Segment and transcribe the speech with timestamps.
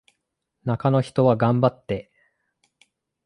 [0.63, 2.09] 中の人は頑張って